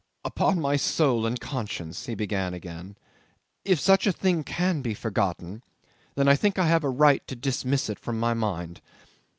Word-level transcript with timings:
"Upon 0.25 0.59
my 0.59 0.77
soul 0.77 1.27
and 1.27 1.39
conscience," 1.39 2.07
he 2.07 2.15
began 2.15 2.55
again, 2.55 2.97
"if 3.63 3.79
such 3.79 4.07
a 4.07 4.11
thing 4.11 4.43
can 4.43 4.81
be 4.81 4.95
forgotten, 4.95 5.61
then 6.15 6.27
I 6.27 6.35
think 6.35 6.57
I 6.57 6.65
have 6.65 6.83
a 6.83 6.89
right 6.89 7.21
to 7.27 7.35
dismiss 7.35 7.87
it 7.87 7.99
from 7.99 8.19
my 8.19 8.33
mind. 8.33 8.81